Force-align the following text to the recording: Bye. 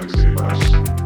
Bye. 0.00 0.99